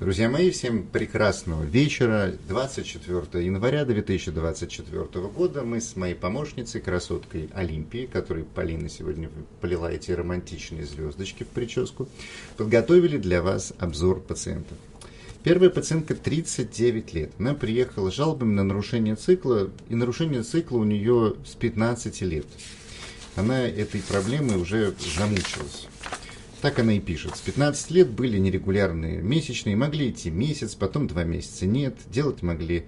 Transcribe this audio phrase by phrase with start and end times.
[0.00, 2.32] Друзья мои, всем прекрасного вечера.
[2.48, 9.30] 24 января 2024 года мы с моей помощницей, красоткой Олимпией, которой Полина сегодня
[9.60, 12.08] полила эти романтичные звездочки в прическу,
[12.56, 14.76] подготовили для вас обзор пациентов.
[15.44, 17.30] Первая пациентка 39 лет.
[17.38, 22.46] Она приехала с жалобами на нарушение цикла, и нарушение цикла у нее с 15 лет.
[23.36, 25.86] Она этой проблемой уже замучилась.
[26.64, 27.36] Так она и пишет.
[27.36, 32.86] С 15 лет были нерегулярные месячные, могли идти месяц, потом два месяца нет, делать могли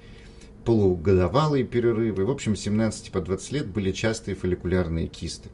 [0.64, 2.24] полугодовалые перерывы.
[2.24, 5.50] В общем, с 17 по 20 лет были частые фолликулярные кисты.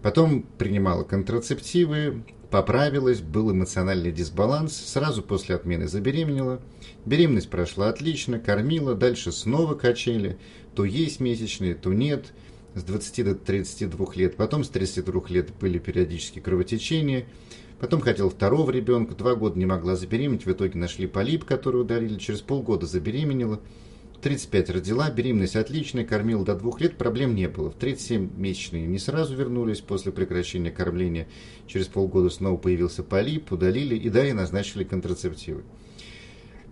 [0.00, 6.62] Потом принимала контрацептивы, поправилась, был эмоциональный дисбаланс, сразу после отмены забеременела.
[7.04, 10.38] Беременность прошла отлично, кормила, дальше снова качели,
[10.76, 12.32] то есть месячные, то нет–
[12.74, 17.26] с 20 до 32 лет, потом с 32 лет были периодические кровотечения,
[17.80, 22.18] потом хотел второго ребенка, два года не могла забеременеть, в итоге нашли полип, который удалили,
[22.18, 23.60] через полгода забеременела,
[24.24, 27.70] 35 родила, беременность отличная, кормила до двух лет, проблем не было.
[27.70, 31.28] В 37 месячные не сразу вернулись после прекращения кормления,
[31.66, 35.62] через полгода снова появился полип, удалили и далее назначили контрацептивы.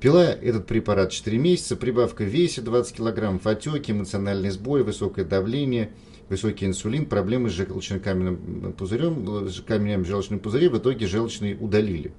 [0.02, 5.92] Пила этот препарат 4 месяца, прибавка в весе 20 килограммов, отеки, эмоциональный сбой, высокое давление,
[6.28, 12.10] высокий инсулин, проблемы с желчно-каменным пузырем, с камнями в желчном пузыре, в итоге желчный удалили.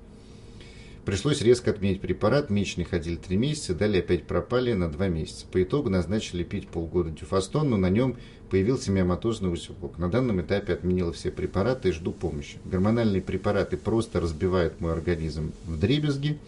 [1.03, 5.45] Пришлось резко отменить препарат, месячные ходили 3 месяца, далее опять пропали на 2 месяца.
[5.51, 8.15] По итогу назначили пить полгода дюфастон, но на нем
[8.49, 9.97] появился миоматозный усилок.
[9.97, 12.59] На данном этапе отменила все препараты и жду помощи.
[12.63, 16.39] Гормональные препараты просто разбивают мой организм в дребезги,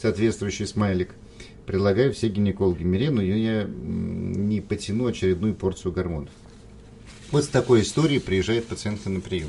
[0.00, 1.14] соответствующий смайлик.
[1.66, 6.30] Предлагаю все гинекологи Мирену, и я не потяну очередную порцию гормонов.
[7.32, 9.48] Вот с такой историей приезжает пациентка на прием.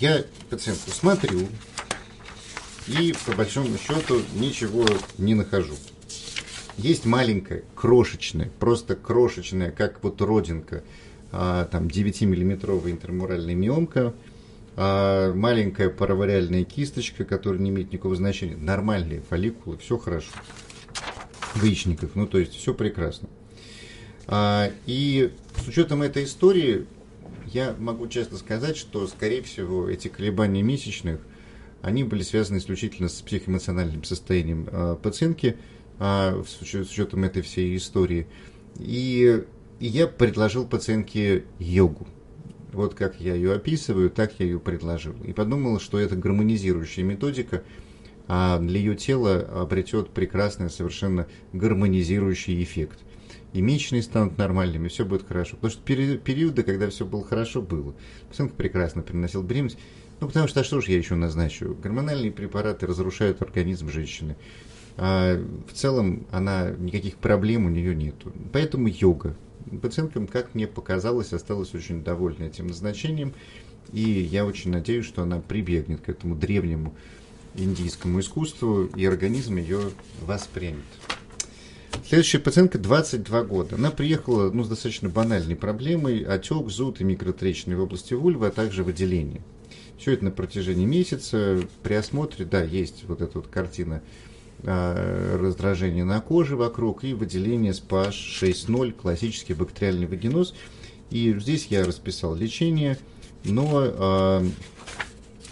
[0.00, 1.46] Я пациентку смотрю
[2.86, 4.86] и по большому счету ничего
[5.18, 5.74] не нахожу.
[6.78, 10.84] Есть маленькая, крошечная, просто крошечная, как вот родинка,
[11.32, 14.14] а, там 9-миллиметровая интермуральная миомка–
[14.76, 20.30] а маленькая паравариальная кисточка, которая не имеет никакого значения, нормальные фолликулы, все хорошо.
[21.54, 23.28] В яичниках, ну то есть все прекрасно.
[24.26, 25.32] А, и
[25.64, 26.86] с учетом этой истории,
[27.46, 31.20] я могу честно сказать, что, скорее всего, эти колебания месячных,
[31.80, 35.56] они были связаны исключительно с психоэмоциональным состоянием а, пациентки,
[35.98, 38.26] а, с, с учетом этой всей истории.
[38.78, 39.42] И,
[39.80, 42.06] и я предложил пациентке йогу
[42.72, 45.14] вот как я ее описываю, так я ее предложил.
[45.24, 47.62] И подумал, что это гармонизирующая методика,
[48.28, 52.98] а для ее тела обретет прекрасный, совершенно гармонизирующий эффект.
[53.52, 55.56] И месячные станут нормальными, все будет хорошо.
[55.56, 57.94] Потому что периоды, когда все было хорошо, было.
[58.28, 59.78] Пациентка прекрасно переносил беременность.
[60.20, 61.76] Ну, потому что, а что же я еще назначу?
[61.82, 64.36] Гормональные препараты разрушают организм женщины.
[64.96, 68.32] А в целом она никаких проблем у нее нету.
[68.52, 69.36] Поэтому йога
[69.82, 73.34] пациенткам, как мне показалось, осталась очень довольна этим назначением.
[73.92, 76.94] И я очень надеюсь, что она прибегнет к этому древнему
[77.54, 79.80] индийскому искусству, и организм ее
[80.22, 80.84] воспримет.
[82.06, 83.76] Следующая пациентка 22 года.
[83.76, 86.22] Она приехала ну, с достаточно банальной проблемой.
[86.22, 89.42] Отек, зуд и микротрещины в области вульвы, а также выделение.
[89.98, 91.60] Все это на протяжении месяца.
[91.82, 94.02] При осмотре, да, есть вот эта вот картина
[94.66, 100.54] раздражение на коже вокруг и выделение с PH 6.0, классический бактериальный вагиноз.
[101.10, 102.98] И здесь я расписал лечение,
[103.44, 104.44] но э,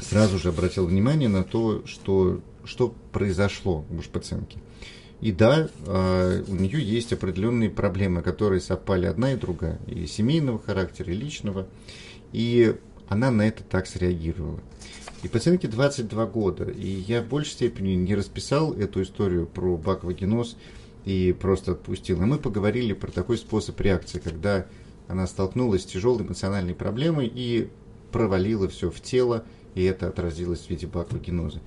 [0.00, 4.58] сразу же обратил внимание на то, что, что произошло у пациентки.
[5.20, 10.58] И да, э, у нее есть определенные проблемы, которые совпали одна и другая, и семейного
[10.58, 11.66] характера, и личного.
[12.32, 12.74] И
[13.08, 14.60] она на это так среагировала.
[15.24, 16.64] И пациентке 22 года.
[16.64, 20.58] И я в большей степени не расписал эту историю про баквагеноз
[21.06, 22.20] и просто отпустил.
[22.20, 24.66] И мы поговорили про такой способ реакции, когда
[25.08, 27.70] она столкнулась с тяжелой эмоциональной проблемой и
[28.12, 31.60] провалила все в тело, и это отразилось в виде баквагеноза.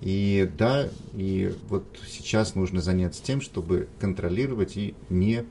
[0.00, 5.44] И да, и вот сейчас нужно заняться тем, чтобы контролировать и не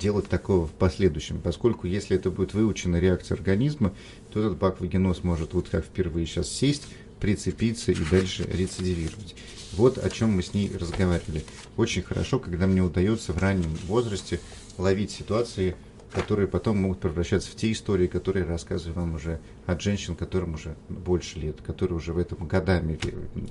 [0.00, 3.92] делать такого в последующем, поскольку если это будет выучена реакция организма,
[4.32, 6.86] то этот баквагеноз может вот как впервые сейчас сесть,
[7.20, 9.34] прицепиться и дальше рецидивировать.
[9.72, 11.44] Вот о чем мы с ней разговаривали.
[11.76, 14.40] Очень хорошо, когда мне удается в раннем возрасте
[14.76, 15.74] ловить ситуации,
[16.12, 20.54] которые потом могут превращаться в те истории, которые я рассказываю вам уже от женщин, которым
[20.54, 22.98] уже больше лет, которые уже в этом годами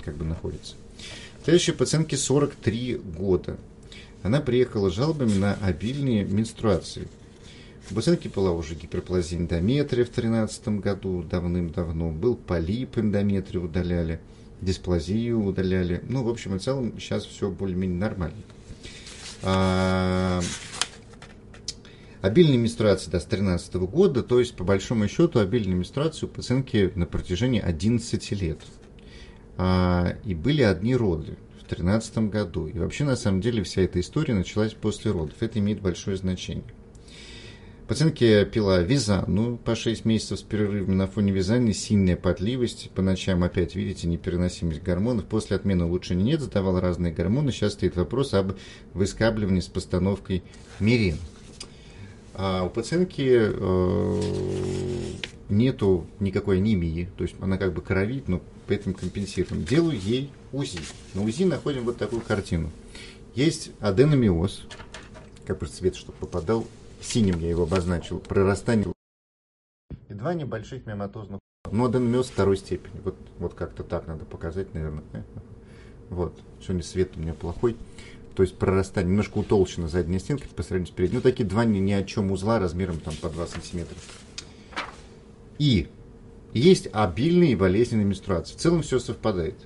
[0.02, 0.76] как бы находятся.
[1.42, 3.58] Следующей пациентке 43 года.
[4.24, 7.08] Она приехала с жалобами на обильные менструации.
[7.90, 12.10] У пациентки была уже гиперплазия эндометрия в 2013 году, давным-давно.
[12.10, 14.20] Был полип эндометрия, удаляли.
[14.62, 16.02] дисплазию удаляли.
[16.08, 18.38] Ну, в общем и целом, сейчас все более-менее нормально.
[19.42, 20.40] А,
[22.22, 26.90] обильные менструации да, с 2013 года, то есть, по большому счету, обильные менструации у пациентки
[26.94, 28.60] на протяжении 11 лет.
[29.58, 32.66] А, и были одни роды в 2013 году.
[32.66, 35.34] И вообще, на самом деле, вся эта история началась после родов.
[35.40, 36.64] Это имеет большое значение.
[37.88, 43.44] Пациентке пила визану по 6 месяцев с перерывами на фоне вязания, сильная потливость, по ночам
[43.44, 45.26] опять, видите, непереносимость гормонов.
[45.26, 47.52] После отмены улучшения нет, задавал разные гормоны.
[47.52, 48.52] Сейчас стоит вопрос об
[48.94, 50.42] выскабливании с постановкой
[50.80, 51.18] мирин.
[52.32, 54.20] А у пациентки э,
[55.48, 59.64] нету никакой анемии, то есть она как бы кровит, но поэтому компенсируем.
[59.64, 60.80] Делаю ей УЗИ.
[61.14, 62.70] На УЗИ находим вот такую картину.
[63.34, 64.66] Есть аденомиоз,
[65.46, 66.66] как бы цвет, чтобы попадал
[67.00, 68.86] синим я его обозначил, прорастание
[70.08, 71.40] и два небольших миоматозных.
[71.70, 73.00] Ну, аденомиоз второй степени.
[73.02, 75.02] Вот, вот как-то так надо показать, наверное.
[76.10, 76.38] Вот.
[76.60, 77.76] Сегодня свет у меня плохой.
[78.36, 81.16] То есть прорастание, немножко утолщена задняя стенка по сравнению с передней.
[81.16, 83.96] Ну, такие два ни, ни о чем узла размером там по 2 сантиметра.
[85.58, 85.88] И
[86.52, 88.54] есть обильные и болезненные менструации.
[88.54, 89.56] В целом все совпадает.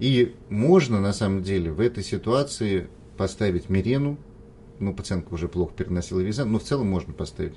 [0.00, 4.18] И можно, на самом деле, в этой ситуации поставить мирену,
[4.80, 7.54] ну, пациентка уже плохо переносила визан, но в целом можно поставить.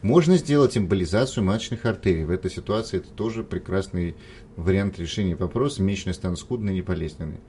[0.00, 2.24] Можно сделать эмболизацию маточных артерий.
[2.24, 4.16] В этой ситуации это тоже прекрасный
[4.56, 5.82] вариант решения вопроса.
[5.82, 7.40] Месячные станут скудные, не.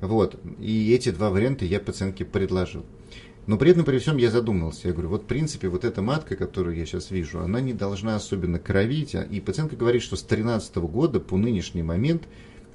[0.00, 0.38] Вот.
[0.58, 2.84] И эти два варианта я пациентке предложил.
[3.46, 4.88] Но при этом, при всем, я задумался.
[4.88, 8.14] Я говорю, вот в принципе, вот эта матка, которую я сейчас вижу, она не должна
[8.14, 9.16] особенно кровить.
[9.30, 12.22] И пациентка говорит, что с 2013 года по нынешний момент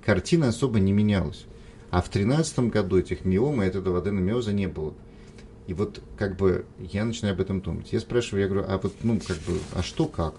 [0.04, 1.46] картина особо не менялась.
[1.90, 4.94] А в 2013 году этих миом и этого аденомиоза не было.
[5.68, 7.92] И вот как бы я начинаю об этом думать.
[7.92, 10.36] Я спрашиваю, я говорю, а вот, ну, как бы, а что как?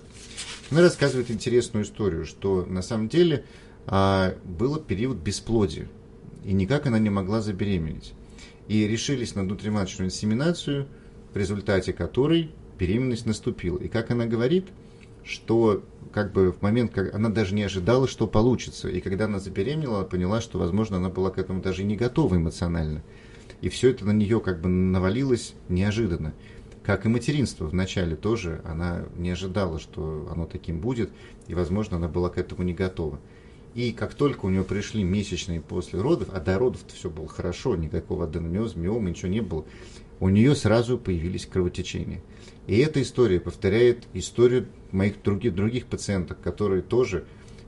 [0.70, 3.44] Она рассказывает интересную историю, что на самом деле
[3.86, 5.88] а, был период бесплодия,
[6.44, 8.12] и никак она не могла забеременеть.
[8.68, 10.86] И решились на внутриматочную инсеминацию,
[11.32, 13.78] в результате которой беременность наступила.
[13.78, 14.68] И как она говорит,
[15.24, 15.82] что
[16.12, 18.88] как бы в момент, как она даже не ожидала, что получится.
[18.88, 23.02] И когда она забеременела, поняла, что, возможно, она была к этому даже не готова эмоционально
[23.60, 26.34] и все это на нее как бы навалилось неожиданно.
[26.82, 31.10] Как и материнство вначале тоже, она не ожидала, что оно таким будет,
[31.46, 33.20] и, возможно, она была к этому не готова.
[33.74, 37.76] И как только у нее пришли месячные после родов, а до родов все было хорошо,
[37.76, 39.64] никакого аденомиоза, миома, ничего не было,
[40.20, 42.22] у нее сразу появились кровотечения.
[42.66, 47.26] И эта история повторяет историю моих других, других пациенток, которые тоже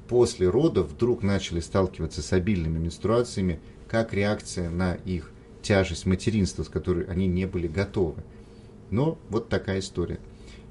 [0.09, 5.31] после родов вдруг начали сталкиваться с обильными менструациями, как реакция на их
[5.63, 8.23] тяжесть материнства, с которой они не были готовы.
[8.91, 10.19] Но вот такая история.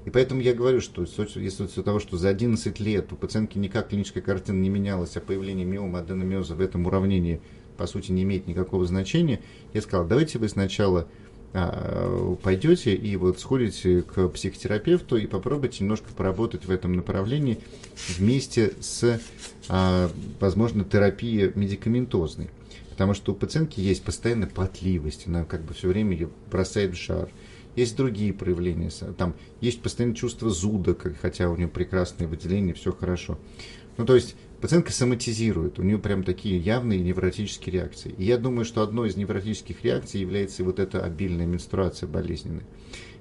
[0.04, 3.88] И поэтому я говорю, что если из того, что за 11 лет у пациентки никак
[3.88, 7.40] клиническая картина не менялась, а появление миома аденомиоза в этом уравнении,
[7.76, 9.40] по сути, не имеет никакого значения,
[9.74, 11.06] я сказал, давайте вы сначала
[11.52, 17.58] а, пойдете и вот сходите к психотерапевту и попробуйте немножко поработать в этом направлении
[18.08, 19.20] вместе с,
[19.68, 22.48] а, возможно, терапией медикаментозной
[23.00, 27.02] потому что у пациентки есть постоянная потливость, она как бы все время ее бросает в
[27.02, 27.30] жар.
[27.76, 33.38] Есть другие проявления, там есть постоянное чувство зуда, хотя у нее прекрасные выделения, все хорошо.
[33.96, 38.14] Ну, то есть пациентка соматизирует, у нее прям такие явные невротические реакции.
[38.16, 42.64] И я думаю, что одной из невротических реакций является вот эта обильная менструация болезненная.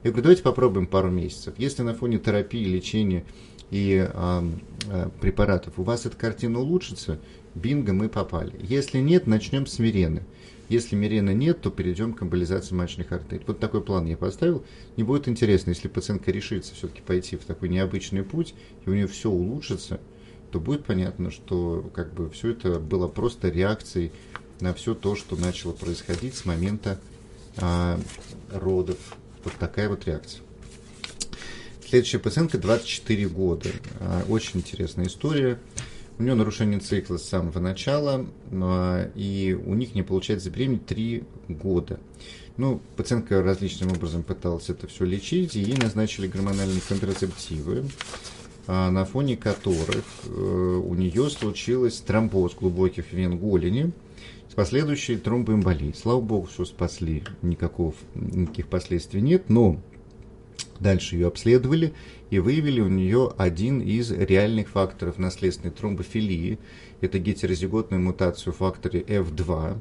[0.04, 1.54] Я говорю, давайте попробуем пару месяцев.
[1.58, 3.26] Если на фоне терапии, лечения
[3.72, 4.50] и э,
[5.22, 7.20] препаратов у вас эта картина улучшится,
[7.56, 8.54] бинго, мы попали.
[8.62, 10.24] Если нет, начнем с мирены.
[10.70, 13.44] Если мирены нет, то перейдем к эмболизации маточных артерий.
[13.48, 14.64] Вот такой план я поставил.
[14.98, 18.54] Не будет интересно, если пациентка решится все-таки пойти в такой необычный путь,
[18.86, 20.00] и у нее все улучшится,
[20.52, 24.12] то будет понятно, что как бы все это было просто реакцией
[24.60, 27.00] на все то, что начало происходить с момента
[27.58, 28.00] а,
[28.52, 28.98] родов.
[29.44, 30.42] Вот такая вот реакция.
[31.90, 33.70] Следующая пациентка 24 года.
[34.00, 35.58] А, очень интересная история.
[36.20, 41.24] У нее нарушение цикла с самого начала, а, и у них не получается забеременеть 3
[41.48, 42.00] года.
[42.58, 47.86] Ну, пациентка различным образом пыталась это все лечить, и ей назначили гормональные контрацептивы,
[48.68, 53.94] а, на фоне которых э, у нее случилось тромбоз глубоких вен голени
[54.48, 55.96] с последующей тромбоэмболией.
[55.96, 59.82] Слава богу, все спасли, никакого, никаких последствий нет, но
[60.80, 61.94] Дальше ее обследовали
[62.30, 66.58] и выявили у нее один из реальных факторов наследственной тромбофилии.
[67.02, 69.78] Это гетерозиготную мутацию в факторе F2,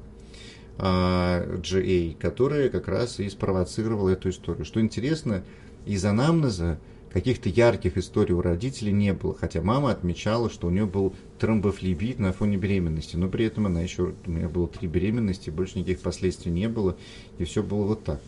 [0.78, 4.64] GA, которая как раз и спровоцировала эту историю.
[4.64, 5.44] Что интересно,
[5.86, 6.78] из анамнеза
[7.12, 12.18] каких-то ярких историй у родителей не было, хотя мама отмечала, что у нее был тромбофлебит
[12.18, 16.00] на фоне беременности, но при этом она еще, у меня было три беременности, больше никаких
[16.00, 16.96] последствий не было,
[17.38, 18.20] и все было вот так.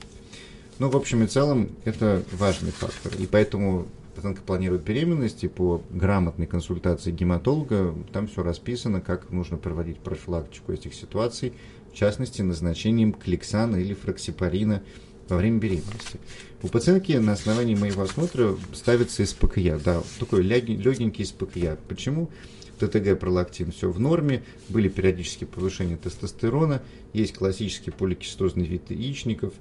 [0.81, 5.83] Ну, в общем и целом, это важный фактор, и поэтому пациентка планирует беременность, и по
[5.91, 11.53] грамотной консультации гематолога там все расписано, как нужно проводить профилактику этих ситуаций,
[11.93, 14.83] в частности, назначением кликсана или фраксипарина
[15.29, 16.19] во время беременности.
[16.63, 21.77] У пациентки на основании моего осмотра ставится СПКЯ, да, такой легенький СПКЯ.
[21.89, 22.31] Почему?
[22.79, 26.81] ТТГ, пролактин, все в норме, были периодические повышения тестостерона,
[27.13, 29.53] есть классический поликистозный вид яичников,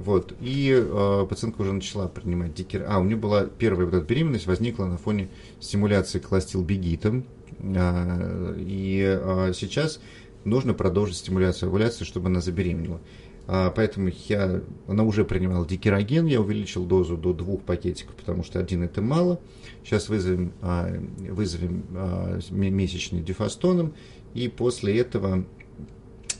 [0.00, 2.86] вот, и э, пациентка уже начала принимать дикер...
[2.88, 5.28] А, у нее была первая вот эта беременность, возникла на фоне
[5.60, 7.26] стимуляции кластилбегитом,
[7.58, 10.00] э, и э, сейчас
[10.46, 12.98] нужно продолжить стимуляцию овуляции, чтобы она забеременела.
[13.46, 18.58] А, поэтому я, она уже принимала дикероген, я увеличил дозу до двух пакетиков, потому что
[18.58, 19.38] один это мало.
[19.84, 20.88] Сейчас вызовем, а,
[21.18, 23.92] вызовем а, месячный дефастоном,
[24.32, 25.44] и после этого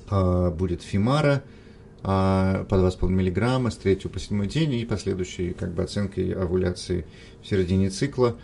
[0.08, 1.60] а, будет фимара а,
[2.02, 7.04] по 2,5 мг с 3 по 7 день и последующей как бы, оценкой овуляции
[7.42, 8.36] в середине цикла.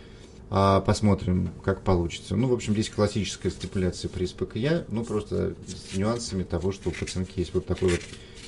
[0.49, 2.35] А, посмотрим, как получится.
[2.35, 6.93] Ну, в общем, здесь классическая стипуляция при СПКЯ, ну, просто с нюансами того, что у
[6.93, 8.01] пациентки есть вот такой вот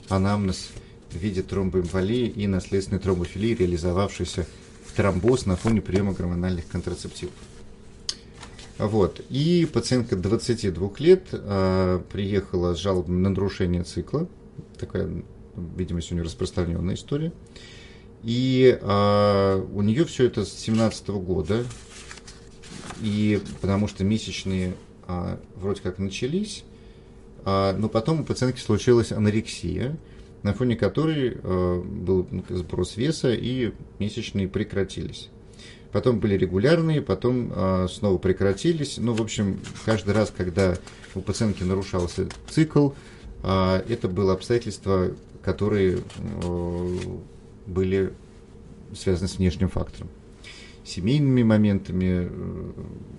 [0.07, 0.69] анамнез
[1.11, 4.45] в виде тромбоэмболии и наследственной тромбофилии, реализовавшейся
[4.85, 7.33] в тромбоз на фоне приема гормональных контрацептивов.
[8.77, 9.21] Вот.
[9.29, 14.29] И пациентка 22 лет э, приехала с жалобой на нарушение цикла.
[14.77, 15.23] Такая,
[15.75, 17.33] видимо, сегодня распространенная история.
[18.23, 21.63] И э, у нее все это с 17 года.
[23.01, 24.73] И потому что месячные
[25.07, 26.63] э, вроде как начались,
[27.45, 29.97] а, но потом у пациентки случилась анорексия,
[30.43, 35.29] на фоне которой э, был сброс веса и месячные прекратились.
[35.91, 38.97] Потом были регулярные, потом э, снова прекратились.
[38.97, 40.77] Ну, в общем, каждый раз, когда
[41.15, 42.91] у пациентки нарушался цикл,
[43.43, 45.11] это было обстоятельства,
[45.43, 45.99] которые
[47.65, 48.13] были
[48.95, 50.09] связаны с внешним фактором,
[50.83, 52.29] семейными моментами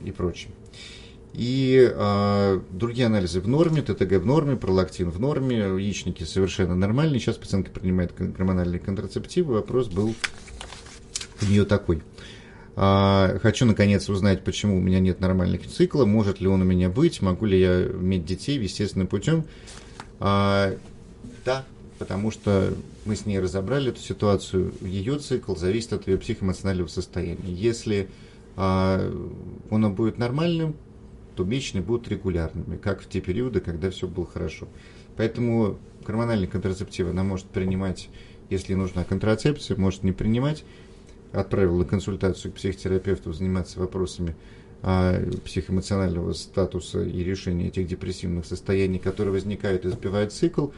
[0.05, 0.51] и прочим.
[1.33, 7.21] И э, другие анализы в норме, ТТГ в норме, пролактин в норме, яичники совершенно нормальные.
[7.21, 9.55] Сейчас пациентка принимает гормональные контрацептивы.
[9.55, 10.15] Вопрос был
[11.41, 12.03] у нее такой.
[12.75, 16.89] А, хочу наконец узнать, почему у меня нет нормальных цикла, может ли он у меня
[16.89, 19.45] быть, могу ли я иметь детей естественным путем.
[20.21, 20.77] А,
[21.45, 21.65] да,
[21.99, 22.75] потому что
[23.07, 24.73] мы с ней разобрали эту ситуацию.
[24.83, 27.53] Ее цикл зависит от ее психоэмоционального состояния.
[27.53, 28.09] Если
[28.57, 29.11] а,
[29.71, 30.77] он будет нормальным,
[31.35, 34.69] то месячные будут регулярными, как в те периоды, когда все было хорошо.
[35.17, 38.11] Поэтому гормональные контрацептивы она может принимать,
[38.51, 40.65] если нужна контрацепция, может не принимать.
[41.33, 44.35] Отправила на консультацию к психотерапевту заниматься вопросами
[44.83, 50.69] психоэмоционального статуса и решения этих депрессивных состояний, которые возникают и сбивают цикл.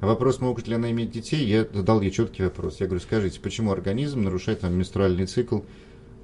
[0.00, 2.80] А вопрос, могут ли она иметь детей, я задал ей четкий вопрос.
[2.80, 5.60] Я говорю, скажите, почему организм нарушает вам менструальный цикл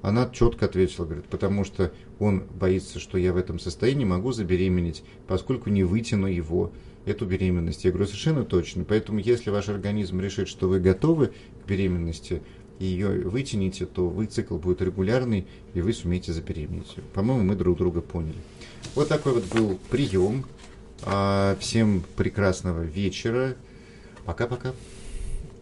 [0.01, 5.03] она четко ответила, говорит, потому что он боится, что я в этом состоянии могу забеременеть,
[5.27, 6.71] поскольку не вытяну его,
[7.05, 7.85] эту беременность.
[7.85, 8.83] Я говорю, совершенно точно.
[8.83, 11.27] Поэтому, если ваш организм решит, что вы готовы
[11.63, 12.41] к беременности,
[12.79, 16.95] и ее вытяните, то вы цикл будет регулярный, и вы сумеете забеременеть.
[17.13, 18.37] По-моему, мы друг друга поняли.
[18.95, 20.45] Вот такой вот был прием.
[21.03, 23.55] А, всем прекрасного вечера.
[24.25, 24.73] Пока-пока.